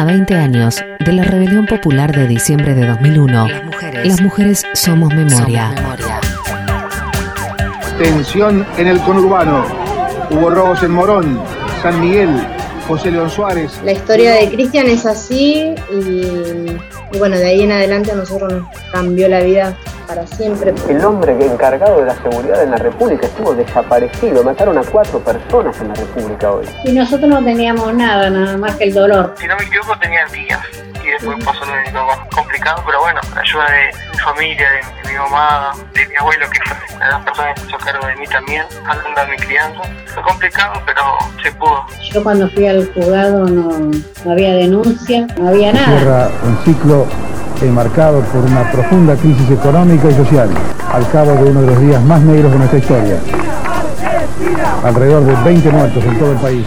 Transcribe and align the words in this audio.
A 0.00 0.04
20 0.06 0.34
años 0.34 0.82
de 0.98 1.12
la 1.12 1.24
rebelión 1.24 1.66
popular 1.66 2.10
de 2.10 2.26
diciembre 2.26 2.72
de 2.72 2.86
2001, 2.86 3.48
las 4.02 4.22
mujeres, 4.22 4.64
somos 4.72 5.12
memoria. 5.12 5.74
Tensión 7.98 8.66
en 8.78 8.86
el 8.86 8.98
conurbano. 9.02 9.62
Hubo 10.30 10.48
robos 10.48 10.82
en 10.82 10.92
Morón, 10.92 11.42
San 11.82 12.00
Miguel, 12.00 12.30
José 12.88 13.10
León 13.10 13.28
Suárez. 13.28 13.78
La 13.84 13.92
historia 13.92 14.32
de 14.32 14.50
Cristian 14.50 14.86
es 14.86 15.04
así 15.04 15.74
y, 15.92 17.18
bueno, 17.18 17.36
de 17.36 17.48
ahí 17.48 17.60
en 17.60 17.72
adelante 17.72 18.12
a 18.12 18.14
nosotros 18.14 18.54
nos 18.54 18.68
cambió 18.90 19.28
la 19.28 19.40
vida 19.40 19.76
para 20.10 20.26
siempre. 20.26 20.74
El 20.88 21.04
hombre 21.04 21.36
encargado 21.40 22.00
de 22.00 22.06
la 22.06 22.14
seguridad 22.16 22.62
en 22.64 22.72
la 22.72 22.78
República 22.78 23.26
estuvo 23.26 23.54
desaparecido. 23.54 24.42
Mataron 24.42 24.76
a 24.76 24.82
cuatro 24.82 25.20
personas 25.20 25.80
en 25.80 25.88
la 25.88 25.94
República 25.94 26.50
hoy. 26.50 26.66
Y 26.84 26.92
nosotros 26.92 27.30
no 27.30 27.44
teníamos 27.44 27.94
nada, 27.94 28.28
nada 28.28 28.56
más 28.56 28.74
que 28.74 28.84
el 28.84 28.94
dolor. 28.94 29.34
Si 29.38 29.46
no 29.46 29.56
me 29.56 29.62
equivoco, 29.64 29.96
tenía 30.00 30.26
días. 30.26 30.60
Y 31.04 31.10
después 31.12 31.44
pasó 31.44 31.64
lo 31.64 32.06
más 32.06 32.18
complicado, 32.34 32.82
pero 32.84 33.00
bueno, 33.00 33.20
la 33.34 33.40
ayuda 33.40 33.70
de 33.70 34.10
mi 34.10 34.18
familia, 34.18 34.68
de, 34.70 35.10
mi 35.10 35.16
mamá, 35.16 35.72
de 35.94 36.06
mi 36.08 36.16
abuelo, 36.16 36.46
que 36.50 36.60
fue 36.66 36.98
las 36.98 37.24
personas 37.24 37.54
que 37.54 37.70
se 37.70 37.76
cargo 37.78 38.06
de 38.06 38.16
mí 38.16 38.26
también, 38.26 38.64
hablando 38.86 39.20
de 39.20 39.26
mi 39.28 39.36
crianza. 39.36 39.82
Fue 40.06 40.22
complicado, 40.24 40.82
pero 40.84 41.02
se 41.42 41.52
pudo. 41.52 41.86
Yo 42.12 42.22
cuando 42.22 42.48
fui 42.50 42.66
al 42.66 42.92
juzgado 42.92 43.46
no, 43.46 43.90
no 44.24 44.32
había 44.32 44.54
denuncia, 44.54 45.26
no 45.38 45.48
había 45.48 45.72
nada. 45.72 45.86
Cierra 45.86 46.30
un 46.42 46.58
ciclo 46.64 47.29
marcado 47.68 48.22
por 48.22 48.44
una 48.44 48.70
profunda 48.72 49.16
crisis 49.16 49.50
económica 49.50 50.10
y 50.10 50.14
social, 50.14 50.48
al 50.92 51.10
cabo 51.10 51.32
de 51.32 51.50
uno 51.50 51.60
de 51.62 51.66
los 51.66 51.80
días 51.80 52.02
más 52.02 52.22
negros 52.22 52.52
de 52.52 52.58
nuestra 52.58 52.78
historia. 52.78 53.18
Alrededor 54.82 55.24
de 55.24 55.44
20 55.44 55.70
muertos 55.70 56.04
en 56.04 56.18
todo 56.18 56.32
el 56.32 56.38
país. 56.38 56.66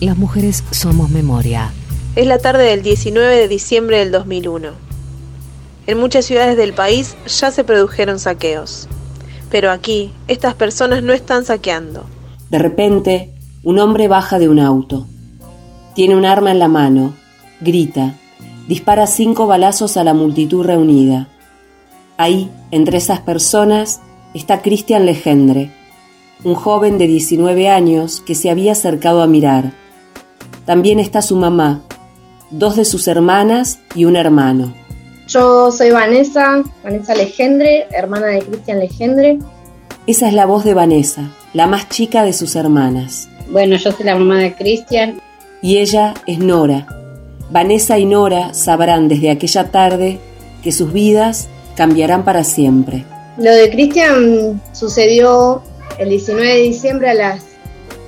Las 0.00 0.16
mujeres 0.16 0.62
somos 0.70 1.10
memoria. 1.10 1.70
Es 2.16 2.26
la 2.26 2.38
tarde 2.38 2.64
del 2.64 2.82
19 2.82 3.34
de 3.36 3.48
diciembre 3.48 3.98
del 3.98 4.10
2001. 4.10 4.68
En 5.86 5.98
muchas 5.98 6.26
ciudades 6.26 6.56
del 6.56 6.74
país 6.74 7.16
ya 7.26 7.50
se 7.50 7.64
produjeron 7.64 8.18
saqueos. 8.18 8.88
Pero 9.50 9.70
aquí, 9.70 10.12
estas 10.28 10.54
personas 10.54 11.02
no 11.02 11.12
están 11.12 11.44
saqueando. 11.44 12.04
De 12.50 12.58
repente, 12.58 13.32
un 13.62 13.78
hombre 13.78 14.08
baja 14.08 14.38
de 14.38 14.48
un 14.48 14.58
auto. 14.58 15.06
Tiene 15.94 16.16
un 16.16 16.24
arma 16.24 16.50
en 16.50 16.58
la 16.58 16.68
mano, 16.68 17.14
grita, 17.60 18.16
dispara 18.68 19.06
cinco 19.06 19.46
balazos 19.46 19.96
a 19.96 20.04
la 20.04 20.14
multitud 20.14 20.64
reunida. 20.64 21.28
Ahí, 22.16 22.50
entre 22.70 22.98
esas 22.98 23.20
personas, 23.20 24.00
está 24.34 24.62
Cristian 24.62 25.06
Legendre, 25.06 25.70
un 26.44 26.54
joven 26.54 26.98
de 26.98 27.06
19 27.06 27.68
años 27.68 28.22
que 28.24 28.34
se 28.34 28.50
había 28.50 28.72
acercado 28.72 29.22
a 29.22 29.26
mirar. 29.26 29.72
También 30.64 31.00
está 31.00 31.22
su 31.22 31.36
mamá, 31.36 31.82
dos 32.50 32.76
de 32.76 32.84
sus 32.84 33.08
hermanas 33.08 33.80
y 33.94 34.04
un 34.04 34.16
hermano. 34.16 34.72
Yo 35.28 35.70
soy 35.70 35.90
Vanessa, 35.90 36.62
Vanessa 36.84 37.14
Legendre, 37.14 37.86
hermana 37.90 38.26
de 38.26 38.42
Cristian 38.42 38.78
Legendre. 38.78 39.38
Esa 40.06 40.28
es 40.28 40.34
la 40.34 40.46
voz 40.46 40.64
de 40.64 40.74
Vanessa, 40.74 41.30
la 41.54 41.66
más 41.66 41.88
chica 41.88 42.22
de 42.24 42.32
sus 42.32 42.56
hermanas. 42.56 43.28
Bueno, 43.50 43.76
yo 43.76 43.92
soy 43.92 44.04
la 44.04 44.16
mamá 44.16 44.38
de 44.38 44.54
Cristian. 44.54 45.20
Y 45.62 45.78
ella 45.78 46.14
es 46.26 46.38
Nora, 46.40 46.86
Vanessa 47.52 47.98
y 47.98 48.06
Nora 48.06 48.54
sabrán 48.54 49.08
desde 49.08 49.30
aquella 49.30 49.70
tarde 49.70 50.18
que 50.62 50.72
sus 50.72 50.90
vidas 50.90 51.48
cambiarán 51.76 52.24
para 52.24 52.44
siempre. 52.44 53.04
Lo 53.36 53.50
de 53.50 53.70
Cristian 53.70 54.60
sucedió 54.72 55.62
el 55.98 56.08
19 56.08 56.48
de 56.48 56.62
diciembre 56.62 57.10
a 57.10 57.14
las 57.14 57.44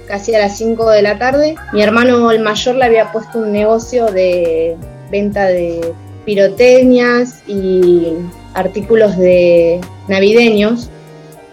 casi 0.09 0.34
a 0.34 0.39
las 0.39 0.56
5 0.56 0.91
de 0.91 1.03
la 1.03 1.19
tarde. 1.19 1.56
Mi 1.75 1.83
hermano 1.83 2.31
el 2.31 2.41
mayor 2.41 2.77
le 2.77 2.86
había 2.86 3.12
puesto 3.12 3.39
un 3.39 3.53
negocio 3.53 4.06
de 4.06 4.77
venta 5.11 5.45
de 5.47 5.92
pirotecnias 6.25 7.42
y 7.47 8.14
artículos 8.55 9.17
de 9.19 9.79
navideños 10.08 10.89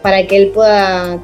para 0.01 0.27
que 0.27 0.37
él 0.37 0.51
pueda 0.53 1.19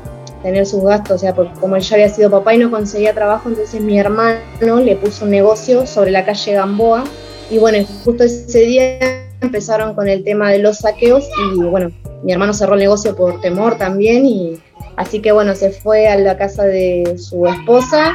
tener 0.47 0.66
sus 0.66 0.81
gastos, 0.81 1.18
o 1.18 1.19
sea, 1.19 1.35
porque 1.35 1.59
como 1.59 1.75
él 1.75 1.81
ya 1.81 1.96
había 1.96 2.08
sido 2.08 2.31
papá 2.31 2.56
y 2.56 2.58
no 2.58 2.72
conseguía 2.72 3.13
trabajo, 3.13 3.50
entonces 3.50 3.81
mi 3.81 4.00
hermano 4.00 4.40
le 4.81 4.96
puso 4.96 5.25
un 5.25 5.31
negocio 5.31 5.85
sobre 5.85 6.09
la 6.09 6.24
calle 6.24 6.53
Gamboa. 6.53 7.03
Y 7.50 7.58
bueno, 7.58 7.85
justo 8.06 8.24
ese 8.24 8.59
día 8.59 8.97
empezaron 9.41 9.94
con 9.94 10.07
el 10.07 10.24
tema 10.24 10.50
de 10.50 10.59
los 10.59 10.78
saqueos 10.78 11.28
y 11.53 11.59
bueno, 11.63 11.91
mi 12.24 12.31
hermano 12.31 12.53
cerró 12.53 12.75
el 12.75 12.80
negocio 12.80 13.13
por 13.13 13.41
temor 13.41 13.78
también 13.78 14.25
y 14.25 14.57
así 14.96 15.22
que 15.22 15.34
bueno, 15.34 15.53
se 15.53 15.72
fue 15.72 16.07
a 16.07 16.18
la 16.18 16.38
casa 16.38 16.63
de 16.63 17.18
su 17.18 17.46
esposa, 17.46 18.13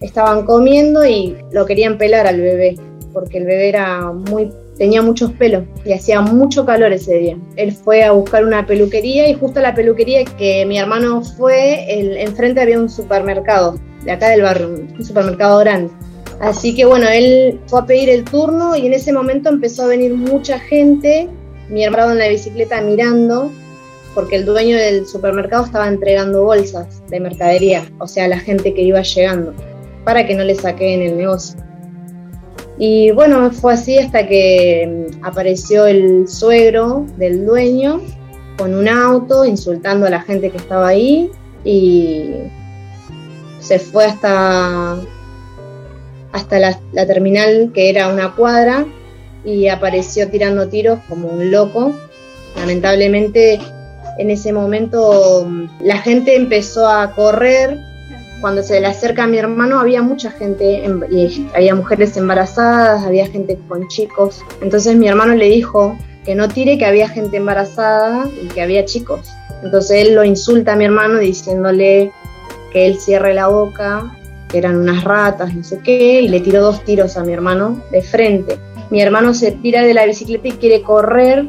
estaban 0.00 0.46
comiendo 0.46 1.04
y 1.04 1.36
lo 1.52 1.66
querían 1.66 1.98
pelar 1.98 2.26
al 2.26 2.40
bebé, 2.40 2.76
porque 3.12 3.36
el 3.36 3.44
bebé 3.44 3.68
era 3.68 4.10
muy 4.10 4.50
tenía 4.78 5.02
muchos 5.02 5.32
pelos 5.32 5.64
y 5.84 5.92
hacía 5.92 6.20
mucho 6.20 6.64
calor 6.64 6.92
ese 6.92 7.14
día. 7.14 7.36
Él 7.56 7.72
fue 7.72 8.04
a 8.04 8.12
buscar 8.12 8.44
una 8.44 8.66
peluquería 8.66 9.28
y 9.28 9.34
justo 9.34 9.60
la 9.60 9.74
peluquería 9.74 10.24
que 10.24 10.64
mi 10.66 10.78
hermano 10.78 11.22
fue, 11.22 11.92
el, 11.92 12.16
enfrente 12.16 12.60
había 12.60 12.78
un 12.78 12.88
supermercado 12.88 13.78
de 14.04 14.12
acá 14.12 14.30
del 14.30 14.42
barrio, 14.42 14.68
un 14.68 15.04
supermercado 15.04 15.58
grande. 15.58 15.92
Así 16.40 16.74
que 16.74 16.84
bueno, 16.84 17.08
él 17.08 17.60
fue 17.66 17.80
a 17.80 17.86
pedir 17.86 18.08
el 18.08 18.24
turno 18.24 18.76
y 18.76 18.86
en 18.86 18.94
ese 18.94 19.12
momento 19.12 19.48
empezó 19.48 19.82
a 19.82 19.88
venir 19.88 20.14
mucha 20.14 20.58
gente, 20.60 21.28
mi 21.68 21.84
hermano 21.84 22.12
en 22.12 22.18
la 22.18 22.28
bicicleta 22.28 22.80
mirando, 22.80 23.50
porque 24.14 24.36
el 24.36 24.44
dueño 24.44 24.76
del 24.76 25.06
supermercado 25.06 25.64
estaba 25.64 25.88
entregando 25.88 26.44
bolsas 26.44 27.02
de 27.08 27.18
mercadería, 27.18 27.90
o 27.98 28.06
sea, 28.06 28.28
la 28.28 28.38
gente 28.38 28.72
que 28.72 28.82
iba 28.82 29.02
llegando, 29.02 29.52
para 30.04 30.24
que 30.26 30.34
no 30.34 30.44
le 30.44 30.54
saquen 30.54 31.02
el 31.02 31.16
negocio. 31.16 31.67
Y 32.78 33.10
bueno, 33.10 33.50
fue 33.50 33.74
así 33.74 33.98
hasta 33.98 34.26
que 34.26 35.08
mm, 35.10 35.24
apareció 35.24 35.86
el 35.86 36.28
suegro 36.28 37.06
del 37.16 37.44
dueño 37.44 38.00
con 38.56 38.74
un 38.74 38.88
auto 38.88 39.44
insultando 39.44 40.06
a 40.06 40.10
la 40.10 40.20
gente 40.20 40.50
que 40.50 40.58
estaba 40.58 40.88
ahí 40.88 41.30
y 41.64 42.30
se 43.60 43.78
fue 43.78 44.04
hasta, 44.04 44.96
hasta 46.32 46.58
la, 46.58 46.80
la 46.92 47.06
terminal 47.06 47.70
que 47.74 47.90
era 47.90 48.08
una 48.08 48.34
cuadra 48.34 48.86
y 49.44 49.68
apareció 49.68 50.28
tirando 50.28 50.68
tiros 50.68 51.00
como 51.08 51.28
un 51.28 51.50
loco. 51.50 51.92
Lamentablemente 52.56 53.60
en 54.18 54.30
ese 54.30 54.52
momento 54.52 55.44
mm, 55.46 55.66
la 55.80 55.98
gente 55.98 56.36
empezó 56.36 56.86
a 56.86 57.12
correr 57.14 57.78
cuando 58.40 58.62
se 58.62 58.80
le 58.80 58.86
acerca 58.86 59.24
a 59.24 59.26
mi 59.26 59.38
hermano 59.38 59.80
había 59.80 60.02
mucha 60.02 60.30
gente, 60.30 60.84
había 61.54 61.74
mujeres 61.74 62.16
embarazadas, 62.16 63.04
había 63.04 63.26
gente 63.26 63.58
con 63.68 63.88
chicos. 63.88 64.44
Entonces 64.60 64.96
mi 64.96 65.08
hermano 65.08 65.34
le 65.34 65.46
dijo 65.46 65.96
que 66.24 66.34
no 66.34 66.48
tire, 66.48 66.78
que 66.78 66.84
había 66.84 67.08
gente 67.08 67.38
embarazada 67.38 68.28
y 68.42 68.46
que 68.48 68.62
había 68.62 68.84
chicos. 68.84 69.28
Entonces 69.62 70.06
él 70.06 70.14
lo 70.14 70.24
insulta 70.24 70.74
a 70.74 70.76
mi 70.76 70.84
hermano 70.84 71.18
diciéndole 71.18 72.12
que 72.72 72.86
él 72.86 72.98
cierre 73.00 73.34
la 73.34 73.48
boca, 73.48 74.14
que 74.48 74.58
eran 74.58 74.76
unas 74.76 75.04
ratas, 75.04 75.54
no 75.54 75.64
sé 75.64 75.80
qué, 75.82 76.22
y 76.22 76.28
le 76.28 76.40
tiró 76.40 76.62
dos 76.62 76.84
tiros 76.84 77.16
a 77.16 77.24
mi 77.24 77.32
hermano 77.32 77.82
de 77.90 78.02
frente. 78.02 78.58
Mi 78.90 79.02
hermano 79.02 79.34
se 79.34 79.52
tira 79.52 79.82
de 79.82 79.94
la 79.94 80.06
bicicleta 80.06 80.48
y 80.48 80.52
quiere 80.52 80.82
correr 80.82 81.46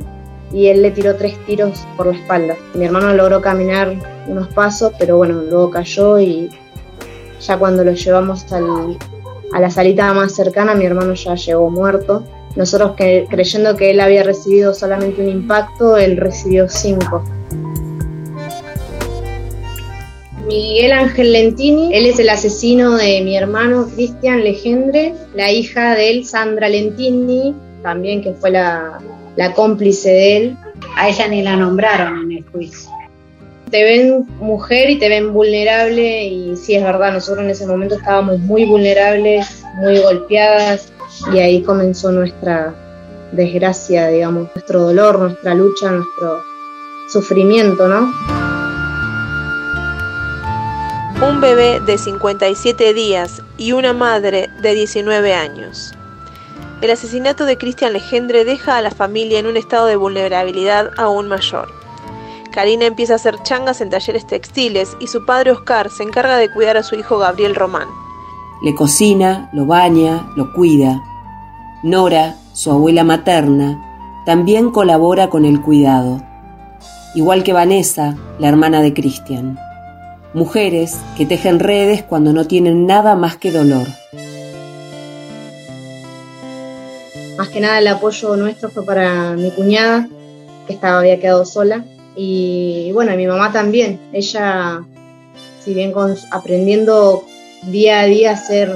y 0.52 0.68
él 0.68 0.82
le 0.82 0.92
tiró 0.92 1.16
tres 1.16 1.38
tiros 1.46 1.86
por 1.96 2.08
la 2.08 2.14
espalda. 2.14 2.56
Mi 2.74 2.86
hermano 2.86 3.14
logró 3.14 3.42
caminar 3.42 3.96
unos 4.28 4.48
pasos, 4.50 4.92
pero 4.98 5.18
bueno, 5.18 5.42
luego 5.44 5.70
cayó 5.70 6.20
y 6.20 6.50
ya 7.40 7.58
cuando 7.58 7.84
lo 7.84 7.94
llevamos 7.94 8.46
a 8.52 9.60
la 9.60 9.70
salita 9.70 10.14
más 10.14 10.34
cercana, 10.34 10.76
mi 10.76 10.86
hermano 10.86 11.14
ya 11.14 11.36
llegó 11.36 11.70
muerto. 11.70 12.24
Nosotros 12.56 12.94
que, 12.96 13.26
creyendo 13.30 13.76
que 13.76 13.92
él 13.92 14.00
había 14.00 14.24
recibido 14.24 14.74
solamente 14.74 15.22
un 15.22 15.30
impacto, 15.30 15.98
él 15.98 16.18
recibió 16.18 16.68
cinco. 16.68 17.24
Miguel 20.48 20.92
Ángel 20.94 21.32
Lentini, 21.32 21.94
él 21.94 22.08
es 22.08 22.20
el 22.20 22.30
asesino 22.30 22.98
de 22.98 23.22
mi 23.22 23.38
hermano 23.38 23.88
Cristian 23.94 24.44
Legendre, 24.44 25.14
la 25.35 25.52
hija 25.52 25.94
de 25.94 26.09
él, 26.09 26.26
Sandra 26.26 26.68
Lentini, 26.70 27.53
también 27.84 28.24
que 28.24 28.34
fue 28.34 28.50
la, 28.50 29.00
la 29.35 29.53
cómplice 29.53 30.09
de 30.09 30.38
él. 30.38 30.58
A 30.96 31.08
ella 31.08 31.28
ni 31.28 31.44
la 31.44 31.56
nombraron 31.56 32.24
en 32.24 32.38
el 32.38 32.46
juicio 32.50 32.98
te 33.70 33.84
ven 33.84 34.28
mujer 34.40 34.90
y 34.90 35.00
te 35.00 35.10
ven 35.10 35.34
vulnerable 35.34 36.26
y 36.26 36.56
sí 36.56 36.76
es 36.76 36.84
verdad, 36.84 37.14
nosotros 37.14 37.44
en 37.44 37.52
ese 37.52 37.68
momento 37.68 37.96
estábamos 37.96 38.40
muy 38.40 38.66
vulnerables, 38.66 39.64
muy 39.76 40.00
golpeadas 40.00 40.92
y 41.34 41.40
ahí 41.40 41.62
comenzó 41.62 42.12
nuestra 42.12 42.74
desgracia, 43.32 44.08
digamos, 44.08 44.50
nuestro 44.56 44.82
dolor, 44.82 45.20
nuestra 45.20 45.54
lucha, 45.54 45.92
nuestro 45.92 46.42
sufrimiento, 47.10 47.88
¿no? 47.88 48.12
Un 51.28 51.42
bebé 51.42 51.80
de 51.82 51.98
57 51.98 52.94
días 52.94 53.42
y 53.58 53.74
una 53.74 53.94
madre 53.94 54.50
de 54.62 54.74
19 54.74 55.34
años. 55.34 55.94
El 56.82 56.92
asesinato 56.92 57.44
de 57.44 57.58
Cristian 57.58 57.92
Legendre 57.92 58.46
deja 58.46 58.78
a 58.78 58.82
la 58.82 58.92
familia 58.92 59.40
en 59.40 59.48
un 59.48 59.58
estado 59.58 59.86
de 59.86 59.98
vulnerabilidad 59.98 60.92
aún 60.98 61.28
mayor. 61.28 61.78
Karina 62.59 62.88
empieza 62.88 63.14
a 63.14 63.16
hacer 63.16 63.41
changas 63.41 63.79
en 63.79 63.90
talleres 63.90 64.28
textiles 64.28 64.97
y 65.00 65.08
su 65.08 65.26
padre 65.26 65.52
Oscar 65.52 65.90
se 65.90 66.03
encarga 66.03 66.35
de 66.35 66.52
cuidar 66.52 66.76
a 66.76 66.84
su 66.84 66.96
hijo 66.96 67.17
Gabriel 67.17 67.56
Román. 67.56 67.88
Le 68.61 68.76
cocina, 68.76 69.50
lo 69.53 69.66
baña, 69.66 70.29
lo 70.35 70.52
cuida. 70.52 71.02
Nora, 71.84 72.35
su 72.52 72.70
abuela 72.70 73.06
materna, 73.06 74.22
también 74.26 74.72
colabora 74.72 75.29
con 75.29 75.46
el 75.46 75.61
cuidado, 75.61 76.22
igual 77.16 77.44
que 77.44 77.53
Vanessa, 77.53 78.17
la 78.40 78.50
hermana 78.50 78.82
de 78.82 78.94
Cristian. 78.94 79.58
Mujeres 80.34 81.00
que 81.16 81.26
tejen 81.26 81.59
redes 81.59 82.03
cuando 82.03 82.34
no 82.34 82.46
tienen 82.46 82.85
nada 82.85 83.16
más 83.16 83.38
que 83.38 83.53
dolor. 83.53 83.88
Más 87.38 87.47
que 87.47 87.61
nada 87.61 87.79
el 87.79 87.88
apoyo 87.88 88.35
nuestro 88.35 88.70
fue 88.70 88.84
para 88.85 89.32
mi 89.32 89.50
cuñada, 89.52 90.09
que 90.67 90.73
estaba, 90.73 91.00
había 91.00 91.22
quedado 91.22 91.46
sola. 91.46 91.85
Y 92.22 92.92
bueno, 92.92 93.16
mi 93.16 93.26
mamá 93.28 93.54
también. 93.54 93.98
Ella, 94.12 94.84
si 95.64 95.74
bien 95.74 95.94
aprendiendo 96.32 97.24
día 97.64 98.02
a 98.02 98.06
día 98.08 98.32
a 98.32 98.36
ser, 98.36 98.70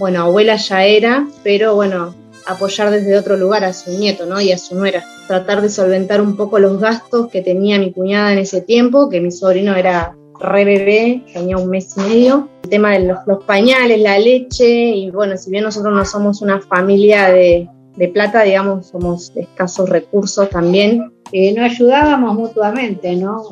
bueno, 0.00 0.22
abuela 0.22 0.56
ya 0.56 0.84
era, 0.84 1.28
pero 1.44 1.76
bueno, 1.76 2.16
apoyar 2.46 2.90
desde 2.90 3.16
otro 3.16 3.36
lugar 3.36 3.62
a 3.62 3.72
su 3.72 3.96
nieto, 3.96 4.26
¿no? 4.26 4.40
Y 4.40 4.50
a 4.50 4.58
su 4.58 4.74
nuera. 4.74 5.04
Tratar 5.28 5.62
de 5.62 5.68
solventar 5.68 6.20
un 6.20 6.36
poco 6.36 6.58
los 6.58 6.80
gastos 6.80 7.28
que 7.28 7.42
tenía 7.42 7.78
mi 7.78 7.92
cuñada 7.92 8.32
en 8.32 8.40
ese 8.40 8.60
tiempo, 8.60 9.08
que 9.08 9.20
mi 9.20 9.30
sobrino 9.30 9.76
era 9.76 10.16
re 10.40 10.64
bebé, 10.64 11.22
tenía 11.32 11.58
un 11.58 11.70
mes 11.70 11.94
y 11.96 12.00
medio. 12.00 12.48
El 12.64 12.70
tema 12.70 12.98
de 12.98 13.04
los, 13.04 13.44
pañales, 13.44 14.00
la 14.00 14.18
leche, 14.18 14.66
y 14.68 15.12
bueno, 15.12 15.36
si 15.36 15.52
bien 15.52 15.62
nosotros 15.62 15.94
no 15.94 16.04
somos 16.04 16.42
una 16.42 16.60
familia 16.60 17.30
de, 17.30 17.68
plata, 18.12 18.42
digamos, 18.42 18.88
somos 18.88 19.32
de 19.32 19.42
escasos 19.42 19.88
recursos 19.88 20.50
también. 20.50 21.12
Eh, 21.32 21.52
nos 21.54 21.72
ayudábamos 21.72 22.34
mutuamente, 22.34 23.14
¿no? 23.16 23.44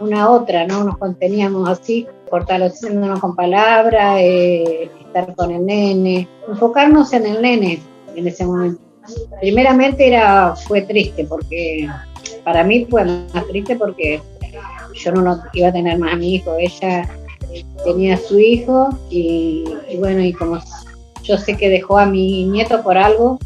Una 0.00 0.22
a 0.22 0.30
otra, 0.30 0.66
¿no? 0.66 0.84
Nos 0.84 0.98
conteníamos 0.98 1.68
así, 1.68 2.06
fortaleciéndonos 2.30 3.20
con 3.20 3.34
palabras, 3.34 4.18
eh, 4.20 4.90
estar 5.00 5.34
con 5.34 5.50
el 5.50 5.66
nene, 5.66 6.28
enfocarnos 6.48 7.12
en 7.12 7.26
el 7.26 7.42
nene 7.42 7.80
en 8.14 8.26
ese 8.26 8.46
momento. 8.46 8.80
Primeramente 9.40 10.06
era, 10.06 10.54
fue 10.54 10.82
triste 10.82 11.24
porque 11.24 11.88
para 12.44 12.62
mí 12.62 12.86
fue 12.88 13.04
más 13.04 13.46
triste 13.48 13.76
porque 13.76 14.20
yo 14.94 15.12
no 15.12 15.42
iba 15.54 15.68
a 15.68 15.72
tener 15.72 15.98
más 15.98 16.12
a 16.12 16.16
mi 16.16 16.34
hijo, 16.34 16.54
ella 16.58 17.08
tenía 17.84 18.14
a 18.14 18.18
su 18.18 18.38
hijo 18.38 18.90
y, 19.10 19.64
bueno, 19.98 20.20
y 20.22 20.32
como 20.32 20.58
yo 21.22 21.38
sé 21.38 21.56
que 21.56 21.68
dejó 21.68 21.98
a 21.98 22.06
mi 22.06 22.44
nieto 22.44 22.82
por 22.82 22.96
algo 22.96 23.38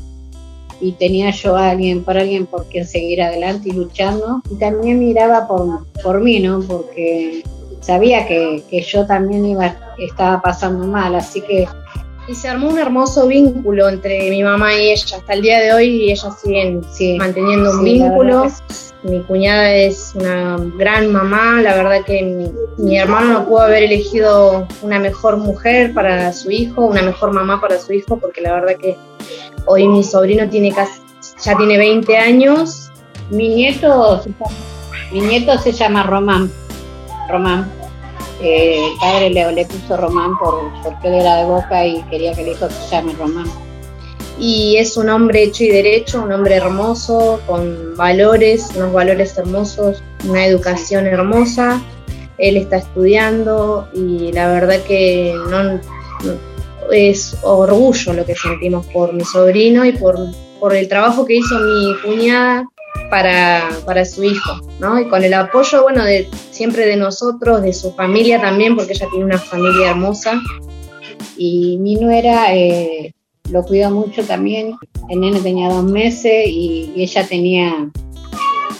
y 0.82 0.92
tenía 0.92 1.30
yo 1.30 1.56
a 1.56 1.70
alguien, 1.70 2.02
por 2.04 2.18
alguien 2.18 2.46
por 2.46 2.66
quien 2.66 2.86
seguir 2.86 3.22
adelante 3.22 3.68
y 3.68 3.72
luchando, 3.72 4.42
y 4.50 4.56
también 4.56 4.98
miraba 4.98 5.46
por, 5.46 5.86
por 6.02 6.20
mí, 6.20 6.40
¿no? 6.40 6.60
Porque 6.60 7.42
sabía 7.80 8.26
que, 8.26 8.62
que 8.68 8.82
yo 8.82 9.06
también 9.06 9.46
iba, 9.46 9.76
estaba 9.98 10.42
pasando 10.42 10.86
mal, 10.86 11.14
así 11.14 11.40
que 11.40 11.66
y 12.28 12.34
se 12.34 12.48
armó 12.48 12.68
un 12.68 12.78
hermoso 12.78 13.26
vínculo 13.26 13.88
entre 13.88 14.30
mi 14.30 14.42
mamá 14.42 14.74
y 14.74 14.90
ella. 14.90 15.16
Hasta 15.16 15.32
el 15.32 15.42
día 15.42 15.60
de 15.60 15.72
hoy 15.72 16.10
ellas 16.10 16.40
siguen 16.40 16.82
manteniendo 17.18 17.72
un 17.72 17.84
vínculo. 17.84 18.46
Mi 19.02 19.20
cuñada 19.22 19.74
es 19.74 20.12
una 20.14 20.56
gran 20.76 21.10
mamá, 21.10 21.60
la 21.60 21.74
verdad 21.74 22.04
que 22.06 22.22
mi, 22.78 22.96
hermano 22.96 23.32
no 23.32 23.46
pudo 23.46 23.62
haber 23.62 23.82
elegido 23.82 24.68
una 24.82 25.00
mejor 25.00 25.38
mujer 25.38 25.92
para 25.92 26.32
su 26.32 26.52
hijo, 26.52 26.86
una 26.86 27.02
mejor 27.02 27.32
mamá 27.32 27.60
para 27.60 27.80
su 27.80 27.92
hijo, 27.92 28.18
porque 28.18 28.40
la 28.40 28.52
verdad 28.52 28.76
que 28.80 28.96
hoy 29.66 29.88
mi 29.88 30.02
sobrino 30.02 30.48
tiene 30.48 30.72
casi, 30.72 31.00
ya 31.42 31.56
tiene 31.56 31.78
20 31.78 32.16
años. 32.16 32.90
Mi 33.30 33.48
nieto, 33.48 34.22
mi 35.12 35.20
nieto 35.20 35.58
se 35.58 35.72
llama 35.72 36.02
Román. 36.02 36.50
Román 37.28 37.70
el 38.42 38.98
padre 38.98 39.30
le, 39.30 39.64
puso 39.66 39.96
Román 39.96 40.36
por, 40.38 40.72
porque 40.82 41.16
era 41.16 41.36
de 41.36 41.44
Boca 41.44 41.86
y 41.86 42.02
quería 42.04 42.34
que 42.34 42.42
el 42.42 42.48
hijo 42.48 42.68
se 42.68 42.90
llame 42.90 43.12
Román. 43.14 43.46
Y 44.38 44.76
es 44.78 44.96
un 44.96 45.08
hombre 45.08 45.44
hecho 45.44 45.62
y 45.64 45.68
derecho, 45.68 46.22
un 46.22 46.32
hombre 46.32 46.56
hermoso, 46.56 47.40
con 47.46 47.94
valores, 47.96 48.70
unos 48.74 48.92
valores 48.92 49.36
hermosos, 49.38 50.02
una 50.28 50.46
educación 50.46 51.06
hermosa. 51.06 51.80
Él 52.38 52.56
está 52.56 52.78
estudiando 52.78 53.88
y 53.92 54.32
la 54.32 54.48
verdad 54.48 54.80
que 54.82 55.32
no, 55.48 55.78
es 56.92 57.36
orgullo 57.42 58.12
lo 58.12 58.24
que 58.24 58.34
sentimos 58.34 58.86
por 58.86 59.12
mi 59.12 59.24
sobrino 59.24 59.84
y 59.84 59.92
por, 59.92 60.18
por 60.60 60.74
el 60.74 60.88
trabajo 60.88 61.24
que 61.24 61.36
hizo 61.36 61.58
mi 61.58 61.94
cuñada 62.02 62.64
para, 63.10 63.68
para 63.84 64.04
su 64.04 64.22
hijo, 64.24 64.60
¿no? 64.80 64.98
Y 64.98 65.06
con 65.06 65.22
el 65.22 65.34
apoyo, 65.34 65.82
bueno, 65.82 66.02
siempre 66.50 66.86
de 66.86 66.96
nosotros, 66.96 67.62
de 67.62 67.72
su 67.72 67.92
familia 67.92 68.40
también, 68.40 68.76
porque 68.76 68.92
ella 68.92 69.06
tiene 69.10 69.24
una 69.24 69.38
familia 69.38 69.90
hermosa. 69.90 70.40
Y 71.36 71.78
mi 71.78 71.96
nuera 71.96 72.54
eh, 72.54 73.14
lo 73.50 73.64
cuidó 73.64 73.90
mucho 73.90 74.24
también. 74.24 74.76
El 75.08 75.20
nene 75.20 75.40
tenía 75.40 75.68
dos 75.68 75.84
meses 75.84 76.46
y, 76.46 76.92
ella 76.96 77.26
tenía 77.26 77.90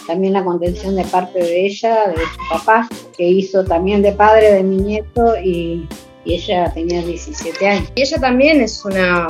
también 0.07 0.33
la 0.33 0.43
contención 0.43 0.95
de 0.95 1.03
parte 1.05 1.39
de 1.39 1.65
ella, 1.65 2.07
de 2.07 2.17
su 2.17 2.49
papá, 2.49 2.87
que 3.17 3.27
hizo 3.27 3.63
también 3.63 4.01
de 4.01 4.11
padre 4.13 4.51
de 4.51 4.63
mi 4.63 4.77
nieto 4.77 5.35
y, 5.43 5.87
y 6.25 6.35
ella 6.35 6.71
tenía 6.73 7.01
17 7.01 7.67
años. 7.67 7.91
Y 7.95 8.01
ella 8.01 8.17
también 8.19 8.61
es 8.61 8.83
una, 8.85 9.27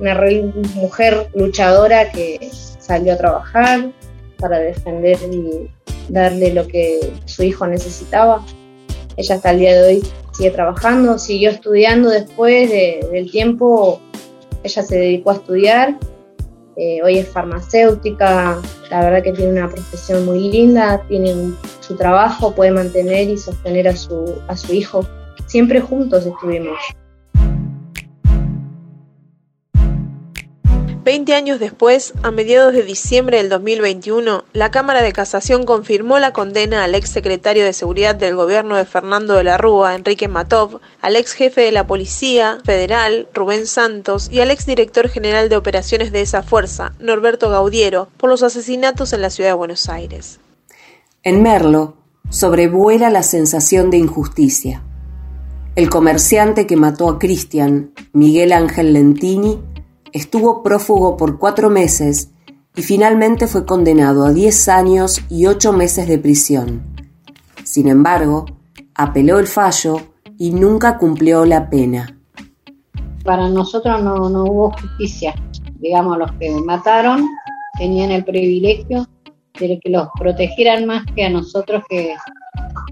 una 0.00 0.20
mujer 0.74 1.28
luchadora 1.34 2.10
que 2.10 2.50
salió 2.78 3.14
a 3.14 3.16
trabajar, 3.16 3.90
para 4.38 4.58
defender 4.58 5.18
y 5.30 5.70
darle 6.08 6.52
lo 6.52 6.66
que 6.66 7.12
su 7.24 7.42
hijo 7.42 7.66
necesitaba. 7.66 8.44
Ella 9.16 9.36
hasta 9.36 9.50
el 9.50 9.58
día 9.58 9.80
de 9.80 9.88
hoy 9.88 10.02
sigue 10.32 10.50
trabajando, 10.50 11.18
siguió 11.18 11.50
estudiando 11.50 12.10
después 12.10 12.70
del 12.70 13.30
tiempo, 13.30 14.00
ella 14.62 14.82
se 14.82 14.98
dedicó 14.98 15.30
a 15.30 15.34
estudiar, 15.34 15.98
eh, 16.76 17.00
hoy 17.02 17.18
es 17.18 17.28
farmacéutica, 17.28 18.60
la 18.90 19.00
verdad 19.00 19.22
que 19.22 19.32
tiene 19.32 19.52
una 19.52 19.68
profesión 19.68 20.26
muy 20.26 20.50
linda, 20.50 21.02
tiene 21.08 21.54
su 21.80 21.96
trabajo, 21.96 22.54
puede 22.54 22.72
mantener 22.72 23.30
y 23.30 23.38
sostener 23.38 23.88
a 23.88 23.96
su, 23.96 24.34
a 24.48 24.56
su 24.56 24.74
hijo. 24.74 25.06
Siempre 25.46 25.80
juntos 25.80 26.26
estuvimos. 26.26 26.78
20 31.06 31.34
años 31.34 31.60
después, 31.60 32.14
a 32.24 32.32
mediados 32.32 32.72
de 32.72 32.82
diciembre 32.82 33.36
del 33.36 33.48
2021, 33.48 34.42
la 34.52 34.72
Cámara 34.72 35.02
de 35.02 35.12
Casación 35.12 35.64
confirmó 35.64 36.18
la 36.18 36.32
condena 36.32 36.82
al 36.82 36.96
ex 36.96 37.10
secretario 37.10 37.64
de 37.64 37.72
Seguridad 37.72 38.16
del 38.16 38.34
gobierno 38.34 38.74
de 38.74 38.84
Fernando 38.84 39.34
de 39.34 39.44
la 39.44 39.56
Rúa, 39.56 39.94
Enrique 39.94 40.26
Matov, 40.26 40.80
al 41.00 41.14
ex 41.14 41.34
jefe 41.34 41.60
de 41.60 41.70
la 41.70 41.86
Policía 41.86 42.58
Federal, 42.64 43.28
Rubén 43.32 43.68
Santos, 43.68 44.28
y 44.32 44.40
al 44.40 44.50
ex 44.50 44.66
director 44.66 45.08
general 45.08 45.48
de 45.48 45.56
operaciones 45.56 46.10
de 46.10 46.22
esa 46.22 46.42
fuerza, 46.42 46.92
Norberto 46.98 47.50
Gaudiero, 47.50 48.08
por 48.16 48.28
los 48.28 48.42
asesinatos 48.42 49.12
en 49.12 49.22
la 49.22 49.30
ciudad 49.30 49.50
de 49.50 49.54
Buenos 49.54 49.88
Aires. 49.88 50.40
En 51.22 51.40
Merlo, 51.40 51.94
sobrevuela 52.30 53.10
la 53.10 53.22
sensación 53.22 53.90
de 53.90 53.98
injusticia. 53.98 54.82
El 55.76 55.90
comerciante 55.90 56.66
que 56.66 56.74
mató 56.74 57.06
a 57.10 57.18
Cristian, 57.18 57.92
Miguel 58.14 58.54
Ángel 58.54 58.94
Lentini, 58.94 59.58
estuvo 60.10 60.62
prófugo 60.62 61.18
por 61.18 61.38
cuatro 61.38 61.68
meses 61.68 62.32
y 62.74 62.80
finalmente 62.80 63.46
fue 63.46 63.66
condenado 63.66 64.24
a 64.24 64.32
diez 64.32 64.70
años 64.70 65.20
y 65.28 65.44
ocho 65.44 65.74
meses 65.74 66.08
de 66.08 66.18
prisión. 66.18 66.82
Sin 67.62 67.88
embargo, 67.88 68.46
apeló 68.94 69.38
el 69.38 69.46
fallo 69.46 69.98
y 70.38 70.52
nunca 70.52 70.96
cumplió 70.96 71.44
la 71.44 71.68
pena. 71.68 72.18
Para 73.22 73.50
nosotros 73.50 74.02
no, 74.02 74.44
hubo 74.44 74.70
justicia. 74.80 75.34
Digamos, 75.78 76.16
los 76.16 76.32
que 76.40 76.52
mataron 76.52 77.28
tenían 77.78 78.12
el 78.12 78.24
privilegio 78.24 79.06
de 79.60 79.78
que 79.78 79.90
los 79.90 80.08
protegieran 80.18 80.86
más 80.86 81.04
que 81.14 81.26
a 81.26 81.28
nosotros 81.28 81.84
que, 81.86 82.14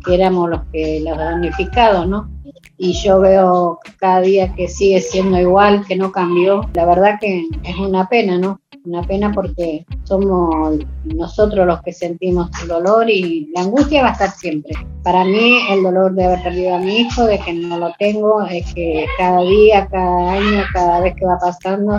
que 0.04 0.14
éramos 0.14 0.50
los 0.50 0.60
que 0.70 1.00
los 1.00 1.16
damnificados, 1.16 2.06
¿no? 2.06 2.33
Y 2.76 2.92
yo 2.92 3.20
veo 3.20 3.78
cada 3.98 4.20
día 4.20 4.52
que 4.54 4.68
sigue 4.68 5.00
siendo 5.00 5.38
igual, 5.38 5.84
que 5.86 5.96
no 5.96 6.10
cambió. 6.10 6.68
La 6.74 6.86
verdad 6.86 7.18
que 7.20 7.46
es 7.62 7.76
una 7.76 8.08
pena, 8.08 8.38
¿no? 8.38 8.60
Una 8.84 9.02
pena 9.02 9.32
porque 9.32 9.86
somos 10.02 10.78
nosotros 11.04 11.66
los 11.66 11.80
que 11.82 11.92
sentimos 11.92 12.50
el 12.62 12.68
dolor 12.68 13.08
y 13.08 13.50
la 13.54 13.62
angustia 13.62 14.02
va 14.02 14.08
a 14.08 14.12
estar 14.12 14.30
siempre. 14.30 14.74
Para 15.02 15.24
mí 15.24 15.58
el 15.70 15.82
dolor 15.82 16.14
de 16.14 16.24
haber 16.24 16.42
perdido 16.42 16.74
a 16.74 16.80
mi 16.80 16.98
hijo, 16.98 17.24
de 17.24 17.38
que 17.38 17.54
no 17.54 17.78
lo 17.78 17.92
tengo, 17.98 18.42
es 18.42 18.74
que 18.74 19.06
cada 19.16 19.40
día, 19.42 19.86
cada 19.90 20.32
año, 20.32 20.64
cada 20.72 21.00
vez 21.00 21.14
que 21.14 21.24
va 21.24 21.38
pasando, 21.38 21.98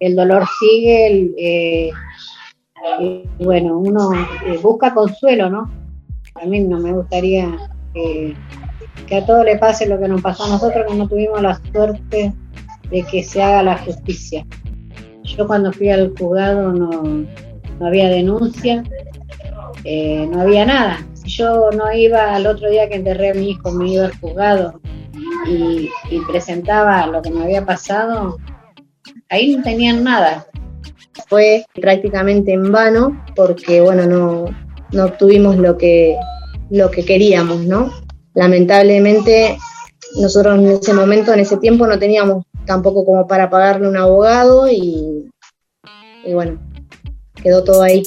el 0.00 0.16
dolor 0.16 0.44
sigue. 0.58 1.32
Eh, 1.38 1.90
y 3.00 3.44
bueno, 3.44 3.78
uno 3.78 4.12
eh, 4.46 4.58
busca 4.62 4.92
consuelo, 4.92 5.48
¿no? 5.48 5.70
A 6.34 6.44
mí 6.44 6.60
no 6.60 6.78
me 6.78 6.92
gustaría 6.92 7.56
que 7.94 8.34
que 9.08 9.16
a 9.16 9.26
todo 9.26 9.42
le 9.42 9.56
pase 9.56 9.86
lo 9.86 9.98
que 9.98 10.08
nos 10.08 10.20
pasó 10.20 10.44
a 10.44 10.48
nosotros, 10.48 10.84
que 10.86 10.94
no 10.94 11.08
tuvimos 11.08 11.40
la 11.40 11.60
suerte 11.72 12.32
de 12.90 13.02
que 13.04 13.22
se 13.22 13.42
haga 13.42 13.62
la 13.62 13.78
justicia. 13.78 14.46
Yo 15.24 15.46
cuando 15.46 15.72
fui 15.72 15.90
al 15.90 16.12
juzgado 16.18 16.72
no, 16.72 17.26
había 17.80 18.08
denuncia, 18.08 18.82
eh, 19.84 20.26
no 20.30 20.42
había 20.42 20.66
nada. 20.66 21.06
Yo 21.24 21.70
no 21.70 21.92
iba 21.92 22.34
al 22.34 22.46
otro 22.46 22.70
día 22.70 22.88
que 22.88 22.96
enterré 22.96 23.30
a 23.30 23.34
mi 23.34 23.50
hijo, 23.50 23.70
me 23.70 23.92
iba 23.92 24.06
al 24.06 24.18
juzgado, 24.18 24.80
y, 25.46 25.90
presentaba 26.28 27.06
lo 27.06 27.22
que 27.22 27.30
me 27.30 27.44
había 27.44 27.64
pasado, 27.64 28.38
ahí 29.28 29.56
no 29.56 29.62
tenían 29.62 30.04
nada. 30.04 30.46
Fue 31.28 31.64
prácticamente 31.74 32.52
en 32.52 32.70
vano 32.70 33.24
porque, 33.34 33.80
bueno, 33.80 34.06
no, 34.06 34.44
no 34.92 35.04
obtuvimos 35.04 35.56
lo 35.56 35.76
que, 35.76 36.16
lo 36.70 36.90
que 36.90 37.04
queríamos, 37.04 37.60
¿no? 37.60 37.90
Lamentablemente, 38.34 39.58
nosotros 40.20 40.58
en 40.58 40.68
ese 40.68 40.92
momento, 40.92 41.32
en 41.32 41.40
ese 41.40 41.56
tiempo, 41.58 41.86
no 41.86 41.98
teníamos 41.98 42.44
tampoco 42.66 43.04
como 43.04 43.26
para 43.26 43.50
pagarle 43.50 43.88
un 43.88 43.96
abogado 43.96 44.68
y, 44.68 45.30
y 46.24 46.34
bueno, 46.34 46.60
quedó 47.42 47.64
todo 47.64 47.82
ahí. 47.82 48.02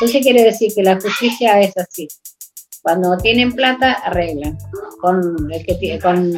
Eso 0.00 0.18
quiere 0.20 0.42
decir 0.42 0.72
que 0.74 0.82
la 0.82 1.00
justicia 1.00 1.60
es 1.60 1.76
así. 1.76 2.08
Cuando 2.82 3.16
tienen 3.16 3.52
plata, 3.52 3.92
arreglan. 3.92 4.58
Con 5.00 5.50
el 5.50 5.64
que 5.64 5.98
con, 6.00 6.34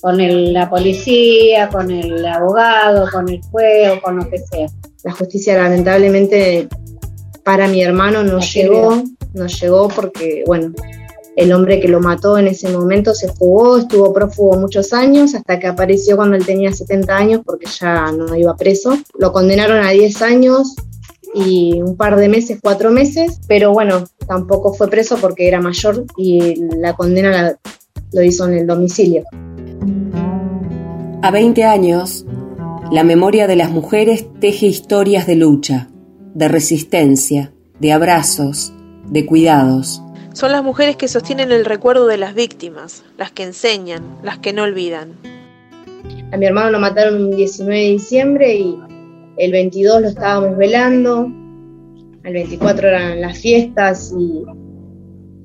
con 0.00 0.52
la 0.52 0.68
policía, 0.68 1.68
con 1.68 1.90
el 1.90 2.24
abogado, 2.26 3.08
con 3.10 3.28
el 3.28 3.40
juez 3.50 3.90
o 3.90 4.02
con 4.02 4.16
lo 4.18 4.28
que 4.28 4.38
sea. 4.38 4.68
La 5.04 5.12
justicia 5.12 5.56
lamentablemente 5.60 6.68
para 7.44 7.66
mi 7.66 7.82
hermano 7.82 8.22
no 8.22 8.40
llegó, 8.40 9.02
no 9.32 9.46
llegó 9.46 9.88
porque, 9.88 10.44
bueno, 10.46 10.72
el 11.36 11.52
hombre 11.52 11.80
que 11.80 11.88
lo 11.88 12.00
mató 12.00 12.36
en 12.38 12.48
ese 12.48 12.70
momento 12.70 13.14
se 13.14 13.28
fugó, 13.28 13.78
estuvo 13.78 14.12
prófugo 14.12 14.58
muchos 14.58 14.92
años 14.92 15.34
hasta 15.34 15.58
que 15.58 15.66
apareció 15.66 16.16
cuando 16.16 16.36
él 16.36 16.44
tenía 16.44 16.72
70 16.72 17.16
años 17.16 17.40
porque 17.44 17.66
ya 17.66 18.12
no 18.12 18.34
iba 18.36 18.54
preso. 18.56 18.98
Lo 19.18 19.32
condenaron 19.32 19.84
a 19.84 19.90
10 19.90 20.22
años 20.22 20.74
y 21.34 21.80
un 21.80 21.96
par 21.96 22.16
de 22.16 22.28
meses, 22.28 22.58
cuatro 22.62 22.90
meses, 22.90 23.40
pero 23.48 23.72
bueno, 23.72 24.04
tampoco 24.26 24.74
fue 24.74 24.88
preso 24.90 25.16
porque 25.16 25.48
era 25.48 25.60
mayor 25.60 26.04
y 26.16 26.56
la 26.76 26.94
condena 26.94 27.56
lo 28.12 28.22
hizo 28.22 28.46
en 28.46 28.54
el 28.54 28.66
domicilio. 28.66 29.24
A 31.22 31.30
20 31.30 31.64
años, 31.64 32.26
la 32.90 33.04
memoria 33.04 33.46
de 33.46 33.56
las 33.56 33.70
mujeres 33.70 34.26
teje 34.40 34.66
historias 34.66 35.26
de 35.26 35.36
lucha, 35.36 35.88
de 36.34 36.48
resistencia, 36.48 37.52
de 37.80 37.92
abrazos, 37.92 38.72
de 39.08 39.24
cuidados. 39.24 40.02
Son 40.34 40.50
las 40.50 40.64
mujeres 40.64 40.96
que 40.96 41.08
sostienen 41.08 41.52
el 41.52 41.66
recuerdo 41.66 42.06
de 42.06 42.16
las 42.16 42.34
víctimas, 42.34 43.04
las 43.18 43.30
que 43.32 43.42
enseñan, 43.42 44.02
las 44.22 44.38
que 44.38 44.54
no 44.54 44.62
olvidan. 44.62 45.12
A 46.32 46.38
mi 46.38 46.46
hermano 46.46 46.70
lo 46.70 46.80
mataron 46.80 47.16
el 47.16 47.36
19 47.36 47.78
de 47.78 47.90
diciembre 47.90 48.54
y 48.54 48.78
el 49.36 49.52
22 49.52 50.00
lo 50.00 50.08
estábamos 50.08 50.56
velando, 50.56 51.30
el 52.24 52.32
24 52.32 52.88
eran 52.88 53.20
las 53.20 53.38
fiestas 53.38 54.14
y 54.18 54.42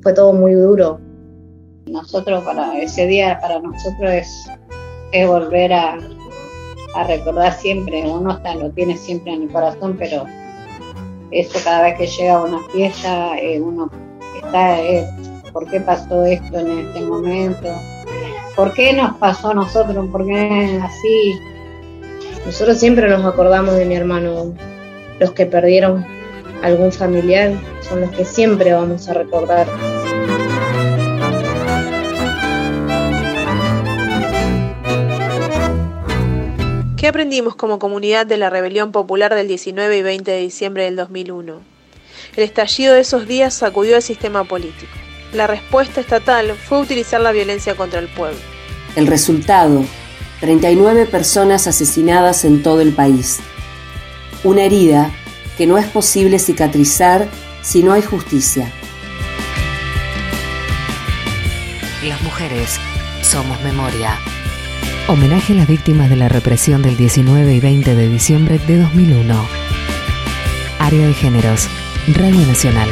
fue 0.02 0.14
todo 0.14 0.32
muy 0.32 0.54
duro. 0.54 1.02
Nosotros 1.88 2.46
para 2.46 2.80
ese 2.82 3.08
día 3.08 3.40
para 3.42 3.60
nosotros 3.60 4.10
es, 4.10 4.50
es 5.12 5.28
volver 5.28 5.74
a, 5.74 5.98
recordar 7.08 7.54
siempre, 7.54 8.04
uno 8.04 8.32
está, 8.32 8.56
lo 8.56 8.72
tiene 8.72 8.96
siempre 8.96 9.34
en 9.34 9.44
el 9.44 9.50
corazón, 9.50 9.98
pero 10.00 10.26
eso 11.32 11.60
cada 11.64 11.84
vez 11.84 11.98
que 11.98 12.08
llega 12.08 12.38
a 12.38 12.44
una 12.44 12.60
fiesta, 12.70 13.38
eh, 13.38 13.62
uno 13.62 13.92
¿por 15.54 15.70
qué 15.70 15.80
pasó 15.82 16.26
esto 16.26 16.60
en 16.60 16.80
este 16.80 17.02
momento? 17.02 17.68
¿Por 18.56 18.74
qué 18.74 18.94
nos 18.94 19.16
pasó 19.18 19.52
a 19.52 19.54
nosotros? 19.54 20.08
¿Por 20.12 20.26
qué 20.26 20.80
así? 20.84 21.40
Nosotros 22.46 22.80
siempre 22.80 23.08
nos 23.10 23.26
acordamos 23.26 23.76
de 23.76 23.86
mi 23.86 23.96
hermano. 23.96 24.54
Los 25.20 25.32
que 25.32 25.46
perdieron 25.46 26.06
algún 26.64 26.92
familiar 26.92 27.54
son 27.82 28.02
los 28.02 28.12
que 28.12 28.26
siempre 28.26 28.74
vamos 28.74 29.08
a 29.10 29.14
recordar. 29.14 29.68
¿Qué 36.98 37.08
aprendimos 37.08 37.56
como 37.56 37.80
comunidad 37.80 38.26
de 38.26 38.38
la 38.38 38.50
rebelión 38.50 38.92
popular 38.92 39.34
del 39.34 39.48
19 39.48 39.98
y 39.98 40.02
20 40.02 40.32
de 40.32 40.40
diciembre 40.40 40.84
del 40.84 40.96
2001? 40.96 41.77
El 42.38 42.44
estallido 42.44 42.94
de 42.94 43.00
esos 43.02 43.28
días 43.28 43.56
sacudió 43.56 43.96
el 43.96 44.04
sistema 44.04 44.44
político. 44.44 44.92
La 45.34 45.48
respuesta 45.48 46.00
estatal 46.00 46.54
fue 46.54 46.80
utilizar 46.80 47.20
la 47.20 47.32
violencia 47.32 47.74
contra 47.74 48.00
el 48.00 48.08
pueblo. 48.10 48.38
El 48.96 49.08
resultado 49.08 49.84
39 50.40 51.08
personas 51.08 51.66
asesinadas 51.66 52.46
en 52.46 52.62
todo 52.62 52.82
el 52.82 52.94
país. 52.94 53.40
Una 54.44 54.62
herida 54.66 55.10
que 55.58 55.66
no 55.66 55.80
es 55.80 55.88
posible 55.88 56.38
cicatrizar 56.38 57.28
si 57.64 57.82
no 57.82 57.94
hay 57.94 58.04
justicia. 58.04 58.72
Las 62.04 62.22
mujeres 62.22 62.80
somos 63.24 63.60
memoria. 63.64 64.16
Homenaje 65.08 65.54
a 65.54 65.56
las 65.56 65.68
víctimas 65.68 66.12
de 66.12 66.18
la 66.18 66.30
represión 66.30 66.84
del 66.84 66.98
19 66.98 67.52
y 67.56 67.60
20 67.60 67.96
de 67.96 68.10
diciembre 68.10 68.60
de 68.60 68.78
2001. 68.78 69.48
Área 70.80 71.08
de 71.08 71.14
Géneros, 71.16 71.68
Radio 72.14 72.48
Nacional. 72.48 72.90